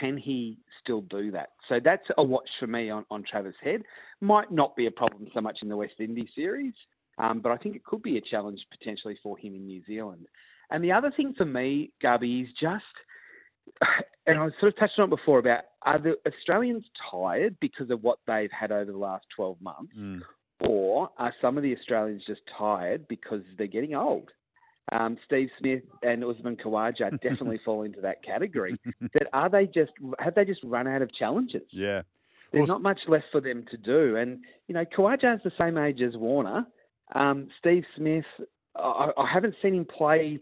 Can 0.00 0.16
he 0.16 0.58
still 0.82 1.02
do 1.02 1.30
that? 1.32 1.50
So 1.68 1.78
that's 1.82 2.04
a 2.16 2.22
watch 2.22 2.48
for 2.58 2.66
me 2.66 2.90
on, 2.90 3.04
on 3.10 3.24
Travis 3.28 3.54
Head. 3.62 3.82
Might 4.20 4.50
not 4.50 4.74
be 4.76 4.86
a 4.86 4.90
problem 4.90 5.28
so 5.34 5.40
much 5.40 5.58
in 5.62 5.68
the 5.68 5.76
West 5.76 5.94
Indies 5.98 6.28
series, 6.34 6.74
um, 7.18 7.40
but 7.40 7.52
I 7.52 7.56
think 7.56 7.76
it 7.76 7.84
could 7.84 8.02
be 8.02 8.16
a 8.16 8.20
challenge 8.20 8.60
potentially 8.76 9.18
for 9.22 9.36
him 9.36 9.54
in 9.54 9.66
New 9.66 9.82
Zealand. 9.86 10.26
And 10.72 10.82
the 10.82 10.92
other 10.92 11.12
thing 11.14 11.34
for 11.36 11.44
me, 11.44 11.92
Gubby, 12.00 12.40
is 12.40 12.48
just, 12.60 12.84
and 14.26 14.38
I 14.38 14.48
sort 14.58 14.72
of 14.72 14.78
touched 14.78 14.98
on 14.98 15.04
it 15.04 15.10
before 15.10 15.38
about 15.38 15.60
are 15.82 15.98
the 15.98 16.16
Australians 16.26 16.84
tired 17.10 17.56
because 17.60 17.90
of 17.90 18.02
what 18.02 18.18
they've 18.26 18.50
had 18.50 18.72
over 18.72 18.90
the 18.90 18.98
last 18.98 19.26
12 19.36 19.60
months? 19.60 19.92
Mm. 19.96 20.22
Or 20.60 21.10
are 21.18 21.34
some 21.40 21.56
of 21.56 21.62
the 21.62 21.76
Australians 21.76 22.22
just 22.26 22.40
tired 22.56 23.06
because 23.08 23.42
they're 23.58 23.66
getting 23.66 23.94
old? 23.94 24.30
Um, 24.90 25.18
Steve 25.24 25.48
Smith 25.58 25.82
and 26.02 26.24
Usman 26.24 26.56
Khawaja 26.56 27.10
definitely 27.20 27.60
fall 27.64 27.82
into 27.82 28.00
that 28.00 28.24
category. 28.24 28.78
That 29.00 29.28
are 29.32 29.48
they 29.48 29.66
just 29.66 29.92
have 30.18 30.34
they 30.34 30.44
just 30.44 30.60
run 30.64 30.88
out 30.88 31.02
of 31.02 31.14
challenges? 31.14 31.62
Yeah. 31.70 32.02
There's 32.52 32.68
Well, 32.68 32.78
not 32.78 32.82
much 32.82 33.00
left 33.08 33.26
for 33.32 33.40
them 33.40 33.64
to 33.70 33.76
do. 33.76 34.16
And 34.16 34.40
you 34.68 34.74
know, 34.74 34.84
Khawaja 34.84 35.36
is 35.36 35.40
the 35.44 35.52
same 35.58 35.78
age 35.78 36.00
as 36.00 36.16
Warner. 36.16 36.66
Um, 37.14 37.48
Steve 37.58 37.84
Smith, 37.96 38.24
I, 38.76 39.10
I 39.16 39.26
haven't 39.32 39.54
seen 39.62 39.74
him 39.74 39.84
play 39.84 40.40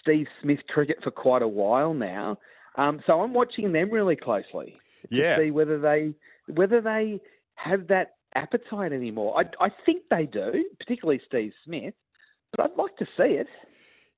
Steve 0.00 0.26
Smith 0.42 0.60
cricket 0.68 0.98
for 1.02 1.10
quite 1.10 1.42
a 1.42 1.48
while 1.48 1.94
now. 1.94 2.38
Um, 2.76 3.00
so 3.06 3.20
I'm 3.20 3.32
watching 3.34 3.72
them 3.72 3.90
really 3.90 4.16
closely 4.16 4.76
to 5.10 5.16
Yeah. 5.16 5.38
see 5.38 5.50
whether 5.50 5.78
they 5.78 6.14
whether 6.48 6.80
they 6.80 7.20
have 7.54 7.86
that 7.88 8.16
appetite 8.34 8.92
anymore. 8.92 9.38
I, 9.40 9.64
I 9.64 9.70
think 9.86 10.02
they 10.10 10.26
do, 10.26 10.64
particularly 10.78 11.20
Steve 11.26 11.52
Smith. 11.64 11.94
But 12.56 12.70
I'd 12.70 12.76
like 12.76 12.96
to 12.98 13.06
see 13.16 13.34
it. 13.34 13.46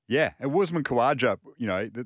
Yeah, 0.07 0.33
and 0.39 0.53
Usman 0.55 0.83
Khawaja, 0.83 1.37
you 1.57 1.67
know, 1.67 1.85
the, 1.87 2.05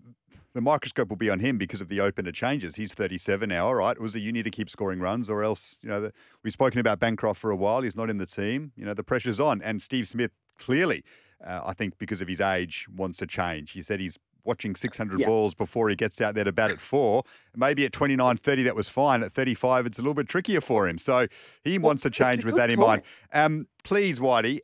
the 0.53 0.62
microscope 0.62 1.10
will 1.10 1.18
be 1.18 1.30
on 1.30 1.39
him 1.39 1.58
because 1.58 1.82
of 1.82 1.88
the 1.89 2.00
opener 2.01 2.32
changes. 2.32 2.75
He's 2.75 2.94
37 2.94 3.50
now, 3.50 3.68
all 3.68 3.75
right. 3.75 4.00
Was 4.00 4.15
it 4.15 4.20
you 4.20 4.32
need 4.32 4.44
to 4.44 4.51
keep 4.51 4.70
scoring 4.70 5.00
runs 5.00 5.30
or 5.30 5.44
else, 5.44 5.77
you 5.82 5.89
know, 5.89 6.01
the, 6.01 6.13
we've 6.44 6.53
spoken 6.53 6.80
about 6.80 7.00
Bancroft 7.00 7.39
for 7.39 7.51
a 7.51 7.56
while. 7.56 7.82
He's 7.82 7.96
not 7.96 8.10
in 8.10 8.18
the 8.18 8.25
team. 8.25 8.72
You 8.75 8.86
know, 8.86 8.94
the 8.94 9.03
pressure's 9.03 9.39
on. 9.39 9.62
And 9.62 9.82
Steve 9.82 10.08
Smith, 10.08 10.32
clearly, 10.58 11.03
uh, 11.45 11.62
I 11.65 11.74
think 11.74 11.98
because 11.98 12.21
of 12.21 12.27
his 12.27 12.41
age, 12.41 12.88
wants 12.95 13.19
to 13.19 13.27
change. 13.27 13.71
He 13.71 13.81
said 13.81 14.00
he's 14.00 14.17
watching 14.43 14.75
600 14.75 15.19
Yeah. 15.19 15.27
balls 15.27 15.53
before 15.53 15.89
he 15.89 15.95
gets 15.95 16.19
out 16.19 16.33
there 16.33 16.43
to 16.43 16.51
bat 16.51 16.71
at 16.71 16.81
four. 16.81 17.24
Maybe 17.55 17.86
at 17.86 17.93
29, 17.93 18.38
30, 18.38 18.63
that 18.63 18.75
was 18.75 18.89
fine. 18.89 19.21
At 19.24 19.33
35, 19.33 19.86
it's 19.86 20.00
a 20.00 20.01
little 20.01 20.15
bit 20.15 20.27
trickier 20.27 20.62
for 20.62 20.88
him. 20.88 20.98
So 20.98 21.27
he 21.63 21.77
wants 21.77 22.01
to 22.03 22.10
change 22.10 22.43
with 22.43 22.55
that 22.55 22.69
in 22.71 22.77
point. 22.79 23.03
mind. 23.33 23.45
Um, 23.45 23.67
please, 23.83 24.19
Whitey, 24.19 24.60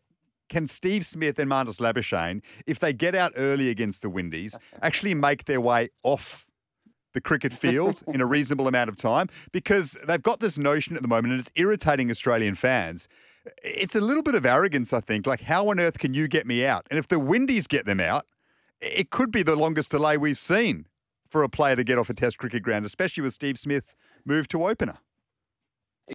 can 0.49 0.65
Steve 0.67 1.05
Smith 1.05 1.37
and 1.39 1.49
Marnus 1.51 1.79
Labuschagne, 1.79 2.41
if 2.65 2.79
they 2.79 2.93
get 2.93 3.13
out 3.15 3.33
early 3.35 3.69
against 3.69 4.01
the 4.01 4.09
Windies, 4.09 4.57
actually 4.81 5.13
make 5.13 5.45
their 5.45 5.61
way 5.61 5.89
off 6.03 6.45
the 7.13 7.21
cricket 7.21 7.51
field 7.53 8.01
in 8.13 8.21
a 8.21 8.25
reasonable 8.25 8.67
amount 8.67 8.89
of 8.89 8.95
time? 8.95 9.27
Because 9.51 9.97
they've 10.07 10.23
got 10.23 10.39
this 10.39 10.57
notion 10.57 10.95
at 10.95 11.01
the 11.01 11.07
moment, 11.07 11.33
and 11.33 11.39
it's 11.41 11.51
irritating 11.55 12.09
Australian 12.09 12.55
fans. 12.55 13.07
It's 13.63 13.95
a 13.95 14.01
little 14.01 14.23
bit 14.23 14.35
of 14.35 14.45
arrogance, 14.45 14.93
I 14.93 14.99
think. 15.01 15.25
Like, 15.27 15.41
how 15.41 15.69
on 15.69 15.79
earth 15.79 15.97
can 15.99 16.13
you 16.13 16.27
get 16.27 16.45
me 16.47 16.65
out? 16.65 16.85
And 16.89 16.97
if 16.99 17.07
the 17.07 17.19
Windies 17.19 17.67
get 17.67 17.85
them 17.85 17.99
out, 17.99 18.25
it 18.81 19.09
could 19.09 19.31
be 19.31 19.43
the 19.43 19.55
longest 19.55 19.91
delay 19.91 20.17
we've 20.17 20.37
seen 20.37 20.87
for 21.29 21.43
a 21.43 21.49
player 21.49 21.75
to 21.75 21.83
get 21.83 21.97
off 21.97 22.09
a 22.09 22.13
Test 22.13 22.37
cricket 22.37 22.63
ground, 22.63 22.85
especially 22.85 23.23
with 23.23 23.33
Steve 23.33 23.57
Smith's 23.59 23.95
move 24.25 24.47
to 24.49 24.65
opener. 24.67 24.97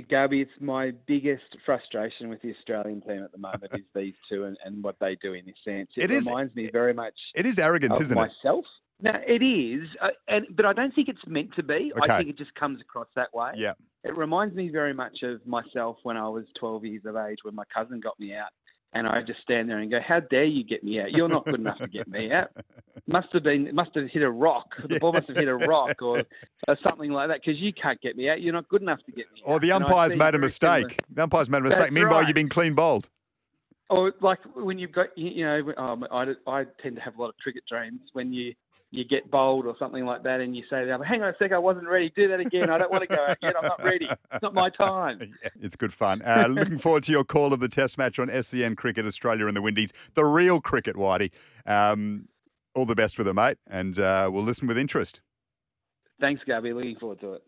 Gabby, 0.08 0.40
it's 0.40 0.50
my 0.58 0.92
biggest 1.06 1.44
frustration 1.66 2.30
with 2.30 2.40
the 2.40 2.54
Australian 2.56 3.02
team 3.02 3.22
at 3.22 3.30
the 3.30 3.36
moment 3.36 3.66
is 3.74 3.82
these 3.94 4.14
two 4.26 4.44
and, 4.44 4.56
and 4.64 4.82
what 4.82 4.96
they 5.00 5.16
do 5.16 5.34
in 5.34 5.44
this 5.44 5.54
sense. 5.64 5.90
It, 5.96 6.04
It 6.04 6.10
is- 6.12 6.24
reminds 6.26 6.54
me 6.54 6.70
very 6.72 6.94
much 6.94 7.12
It 7.34 7.44
is 7.44 7.58
arrogance, 7.58 8.00
isn't 8.00 8.16
it? 8.16 8.20
myself. 8.20 8.64
No, 9.02 9.10
it 9.26 9.42
is, 9.42 9.88
uh, 10.00 10.08
and 10.28 10.46
but 10.54 10.64
I 10.64 10.72
don't 10.72 10.94
think 10.94 11.08
it's 11.08 11.26
meant 11.26 11.54
to 11.56 11.62
be. 11.64 11.92
Okay. 11.96 12.12
I 12.12 12.18
think 12.18 12.30
it 12.30 12.38
just 12.38 12.54
comes 12.54 12.80
across 12.80 13.08
that 13.16 13.34
way. 13.34 13.50
Yeah. 13.56 13.72
It 14.04 14.16
reminds 14.16 14.54
me 14.54 14.68
very 14.68 14.94
much 14.94 15.22
of 15.22 15.46
myself 15.46 15.96
when 16.02 16.16
I 16.16 16.28
was 16.28 16.44
12 16.58 16.84
years 16.84 17.02
of 17.06 17.16
age, 17.16 17.38
when 17.42 17.54
my 17.54 17.64
cousin 17.74 18.00
got 18.00 18.18
me 18.18 18.34
out, 18.34 18.48
and 18.92 19.06
I 19.06 19.22
just 19.26 19.40
stand 19.42 19.70
there 19.70 19.78
and 19.78 19.90
go, 19.90 20.00
"How 20.06 20.20
dare 20.20 20.44
you 20.44 20.64
get 20.64 20.82
me 20.84 21.00
out? 21.00 21.12
You're 21.12 21.28
not 21.28 21.44
good 21.44 21.60
enough 21.60 21.78
to 21.78 21.86
get 21.88 22.08
me 22.08 22.32
out." 22.32 22.50
Must 23.10 23.28
have 23.32 23.42
been, 23.42 23.74
must 23.74 23.90
have 23.96 24.08
hit 24.10 24.22
a 24.22 24.30
rock. 24.30 24.66
The 24.88 25.00
ball 25.00 25.12
must 25.12 25.26
have 25.26 25.36
hit 25.36 25.48
a 25.48 25.56
rock 25.56 26.00
or, 26.02 26.18
or 26.68 26.78
something 26.86 27.10
like 27.10 27.28
that 27.30 27.40
because 27.44 27.60
you 27.60 27.72
can't 27.72 28.00
get 28.00 28.16
me 28.16 28.30
out. 28.30 28.40
You're 28.40 28.52
not 28.52 28.68
good 28.68 28.80
enough 28.80 29.00
to 29.06 29.12
get 29.12 29.26
me 29.32 29.42
out. 29.44 29.50
Or 29.50 29.58
the 29.58 29.72
umpire's 29.72 30.14
made 30.16 30.34
a 30.36 30.38
very 30.38 30.50
similar- 30.50 30.78
mistake. 30.82 31.00
The 31.12 31.24
umpire's 31.24 31.50
made 31.50 31.58
a 31.58 31.60
mistake. 31.62 31.78
That's 31.80 31.90
Meanwhile, 31.92 32.20
right. 32.20 32.28
you've 32.28 32.36
been 32.36 32.48
clean 32.48 32.74
bowled. 32.74 33.08
Or 33.92 34.12
like 34.20 34.38
when 34.54 34.78
you've 34.78 34.92
got, 34.92 35.06
you 35.16 35.44
know, 35.44 35.72
um, 35.76 36.04
I, 36.10 36.24
I 36.46 36.64
tend 36.82 36.96
to 36.96 37.02
have 37.02 37.16
a 37.16 37.20
lot 37.22 37.28
of 37.28 37.36
cricket 37.36 37.64
dreams 37.68 38.00
when 38.12 38.32
you 38.32 38.54
you 38.90 39.04
get 39.04 39.30
bowled 39.30 39.64
or 39.64 39.74
something 39.78 40.04
like 40.04 40.22
that, 40.22 40.40
and 40.40 40.54
you 40.54 40.64
say, 40.68 40.86
"Hang 40.86 41.22
on 41.22 41.28
a 41.28 41.34
sec, 41.38 41.52
I 41.52 41.58
wasn't 41.58 41.88
ready. 41.88 42.12
Do 42.14 42.28
that 42.28 42.40
again. 42.40 42.68
I 42.68 42.76
don't 42.76 42.90
want 42.90 43.08
to 43.08 43.16
go 43.16 43.24
out 43.26 43.38
yet. 43.42 43.54
I'm 43.56 43.64
not 43.64 43.82
ready. 43.82 44.06
It's 44.06 44.42
not 44.42 44.52
my 44.52 44.68
time." 44.80 45.18
Yeah, 45.20 45.48
it's 45.62 45.76
good 45.76 45.94
fun. 45.94 46.20
Uh, 46.22 46.46
looking 46.48 46.76
forward 46.76 47.02
to 47.04 47.12
your 47.12 47.24
call 47.24 47.54
of 47.54 47.60
the 47.60 47.68
Test 47.68 47.96
match 47.96 48.18
on 48.18 48.28
SEN 48.42 48.76
Cricket 48.76 49.06
Australia 49.06 49.46
and 49.46 49.56
the 49.56 49.62
Windies, 49.62 49.92
the 50.14 50.24
real 50.24 50.60
cricket, 50.60 50.94
Whitey. 50.96 51.32
Um, 51.64 52.28
all 52.74 52.84
the 52.84 52.94
best 52.94 53.16
with 53.16 53.28
it, 53.28 53.34
mate, 53.34 53.56
and 53.66 53.98
uh, 53.98 54.28
we'll 54.32 54.44
listen 54.44 54.68
with 54.68 54.76
interest. 54.76 55.22
Thanks, 56.20 56.42
Gabby. 56.46 56.74
Looking 56.74 56.96
forward 56.96 57.20
to 57.20 57.32
it. 57.34 57.42